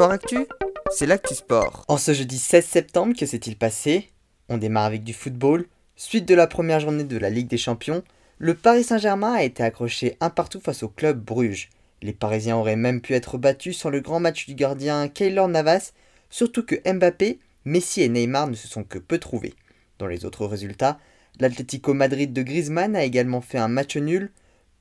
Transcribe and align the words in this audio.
Sport 0.00 0.12
Actu, 0.12 0.46
c'est 0.90 1.04
l'actu 1.04 1.34
sport. 1.34 1.84
En 1.86 1.98
ce 1.98 2.14
jeudi 2.14 2.38
16 2.38 2.64
septembre, 2.64 3.14
que 3.14 3.26
s'est-il 3.26 3.54
passé? 3.54 4.08
On 4.48 4.56
démarre 4.56 4.86
avec 4.86 5.04
du 5.04 5.12
football. 5.12 5.66
Suite 5.94 6.26
de 6.26 6.34
la 6.34 6.46
première 6.46 6.80
journée 6.80 7.04
de 7.04 7.18
la 7.18 7.28
Ligue 7.28 7.48
des 7.48 7.58
Champions, 7.58 8.02
le 8.38 8.54
Paris 8.54 8.82
Saint-Germain 8.82 9.34
a 9.34 9.42
été 9.42 9.62
accroché 9.62 10.16
un 10.20 10.30
partout 10.30 10.58
face 10.58 10.82
au 10.82 10.88
club 10.88 11.22
Bruges. 11.22 11.68
Les 12.00 12.14
Parisiens 12.14 12.56
auraient 12.56 12.76
même 12.76 13.02
pu 13.02 13.12
être 13.12 13.36
battus 13.36 13.76
sans 13.76 13.90
le 13.90 14.00
grand 14.00 14.20
match 14.20 14.46
du 14.46 14.54
gardien 14.54 15.06
Keylor 15.06 15.48
Navas, 15.48 15.92
surtout 16.30 16.64
que 16.64 16.76
Mbappé, 16.90 17.38
Messi 17.66 18.00
et 18.00 18.08
Neymar 18.08 18.46
ne 18.46 18.54
se 18.54 18.68
sont 18.68 18.84
que 18.84 18.98
peu 18.98 19.18
trouvés. 19.18 19.52
Dans 19.98 20.06
les 20.06 20.24
autres 20.24 20.46
résultats, 20.46 20.98
l'Atlético 21.40 21.92
Madrid 21.92 22.32
de 22.32 22.40
Griezmann 22.40 22.96
a 22.96 23.04
également 23.04 23.42
fait 23.42 23.58
un 23.58 23.68
match 23.68 23.98
nul, 23.98 24.32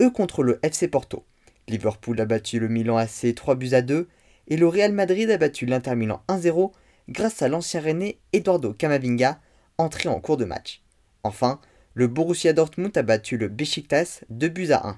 eux 0.01 0.11
contre 0.11 0.43
le 0.43 0.59
FC 0.63 0.87
Porto. 0.87 1.25
Liverpool 1.67 2.21
a 2.21 2.25
battu 2.25 2.57
le 2.61 2.69
Milan 2.69 2.95
AC 2.95 3.35
3 3.35 3.55
buts 3.55 3.73
à 3.73 3.81
2 3.81 4.07
et 4.49 4.57
le 4.57 4.67
Real 4.67 4.91
Madrid 4.91 5.29
a 5.29 5.37
battu 5.37 5.65
l'Inter 5.65 5.95
Milan 5.95 6.21
1-0 6.27 6.71
grâce 7.07 7.41
à 7.41 7.47
l'ancien 7.47 7.81
René 7.81 8.19
Eduardo 8.33 8.73
Camavinga, 8.73 9.39
entré 9.77 10.09
en 10.09 10.19
cours 10.19 10.37
de 10.37 10.45
match. 10.45 10.81
Enfin, 11.23 11.59
le 11.93 12.07
Borussia 12.07 12.53
Dortmund 12.53 12.95
a 12.97 13.03
battu 13.03 13.37
le 13.37 13.47
Besiktas 13.47 14.21
2 14.29 14.47
buts 14.49 14.71
à 14.71 14.87
1. 14.87 14.97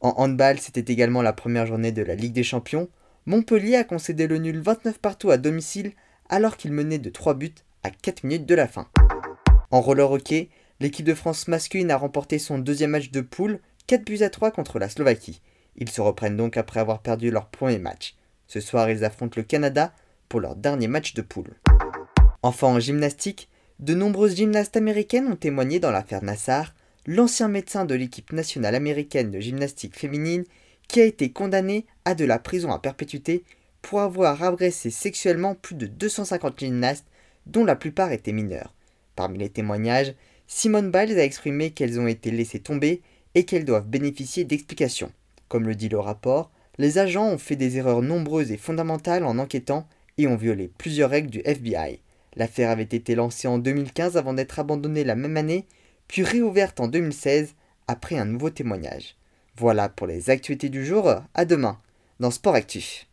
En 0.00 0.14
handball, 0.16 0.58
c'était 0.58 0.92
également 0.92 1.22
la 1.22 1.32
première 1.32 1.66
journée 1.66 1.92
de 1.92 2.02
la 2.02 2.14
Ligue 2.14 2.32
des 2.32 2.42
Champions. 2.42 2.88
Montpellier 3.26 3.76
a 3.76 3.84
concédé 3.84 4.26
le 4.26 4.38
nul 4.38 4.60
29 4.60 4.98
partout 4.98 5.30
à 5.30 5.36
domicile 5.36 5.92
alors 6.28 6.56
qu'il 6.56 6.72
menait 6.72 6.98
de 6.98 7.10
3 7.10 7.34
buts 7.34 7.54
à 7.82 7.90
4 7.90 8.24
minutes 8.24 8.46
de 8.46 8.54
la 8.54 8.68
fin. 8.68 8.88
En 9.70 9.80
roller 9.80 10.10
hockey, 10.10 10.48
l'équipe 10.80 11.06
de 11.06 11.14
France 11.14 11.48
masculine 11.48 11.90
a 11.90 11.96
remporté 11.96 12.38
son 12.38 12.58
deuxième 12.58 12.90
match 12.90 13.10
de 13.10 13.20
poule 13.20 13.60
4 13.86 14.04
buts 14.04 14.22
à 14.22 14.30
3 14.30 14.50
contre 14.50 14.78
la 14.78 14.88
Slovaquie. 14.88 15.40
Ils 15.76 15.90
se 15.90 16.00
reprennent 16.00 16.36
donc 16.36 16.56
après 16.56 16.80
avoir 16.80 17.00
perdu 17.00 17.30
leur 17.30 17.48
premier 17.48 17.78
match. 17.78 18.16
Ce 18.48 18.60
soir, 18.60 18.90
ils 18.90 19.04
affrontent 19.04 19.34
le 19.36 19.42
Canada 19.42 19.92
pour 20.28 20.40
leur 20.40 20.56
dernier 20.56 20.88
match 20.88 21.12
de 21.14 21.22
poule. 21.22 21.54
Enfin, 22.42 22.68
en 22.68 22.80
gymnastique, 22.80 23.48
de 23.78 23.94
nombreuses 23.94 24.36
gymnastes 24.36 24.76
américaines 24.76 25.28
ont 25.28 25.36
témoigné 25.36 25.80
dans 25.80 25.90
l'affaire 25.90 26.24
Nassar, 26.24 26.74
l'ancien 27.06 27.48
médecin 27.48 27.84
de 27.84 27.94
l'équipe 27.94 28.32
nationale 28.32 28.74
américaine 28.74 29.30
de 29.30 29.38
gymnastique 29.38 29.96
féminine 29.96 30.44
qui 30.88 31.00
a 31.00 31.04
été 31.04 31.30
condamné 31.30 31.84
à 32.06 32.14
de 32.14 32.24
la 32.24 32.38
prison 32.38 32.72
à 32.72 32.78
perpétuité 32.78 33.44
pour 33.82 34.00
avoir 34.00 34.42
agressé 34.42 34.90
sexuellement 34.90 35.54
plus 35.54 35.74
de 35.74 35.86
250 35.86 36.58
gymnastes 36.58 37.06
dont 37.46 37.64
la 37.64 37.76
plupart 37.76 38.12
étaient 38.12 38.32
mineurs. 38.32 38.74
Parmi 39.14 39.38
les 39.38 39.50
témoignages, 39.50 40.14
Simone 40.46 40.90
Biles 40.90 41.18
a 41.18 41.24
exprimé 41.24 41.70
qu'elles 41.70 42.00
ont 42.00 42.06
été 42.06 42.30
laissées 42.30 42.60
tomber 42.60 43.02
et 43.34 43.44
qu'elles 43.44 43.66
doivent 43.66 43.86
bénéficier 43.86 44.44
d'explications. 44.44 45.12
Comme 45.48 45.66
le 45.66 45.74
dit 45.74 45.90
le 45.90 45.98
rapport, 45.98 46.50
les 46.78 46.98
agents 46.98 47.28
ont 47.28 47.38
fait 47.38 47.56
des 47.56 47.76
erreurs 47.76 48.02
nombreuses 48.02 48.52
et 48.52 48.56
fondamentales 48.56 49.24
en 49.24 49.38
enquêtant 49.38 49.86
et 50.16 50.26
ont 50.26 50.36
violé 50.36 50.70
plusieurs 50.78 51.10
règles 51.10 51.30
du 51.30 51.40
FBI. 51.44 52.00
L'affaire 52.36 52.70
avait 52.70 52.82
été 52.82 53.14
lancée 53.14 53.48
en 53.48 53.58
2015 53.58 54.16
avant 54.16 54.34
d'être 54.34 54.58
abandonnée 54.58 55.04
la 55.04 55.16
même 55.16 55.36
année, 55.36 55.66
puis 56.06 56.22
réouverte 56.22 56.80
en 56.80 56.88
2016 56.88 57.54
après 57.88 58.18
un 58.18 58.24
nouveau 58.24 58.50
témoignage. 58.50 59.16
Voilà 59.56 59.88
pour 59.88 60.06
les 60.06 60.30
actualités 60.30 60.68
du 60.68 60.84
jour, 60.86 61.12
à 61.34 61.44
demain 61.44 61.78
dans 62.20 62.30
Sport 62.30 62.54
Actif. 62.54 63.06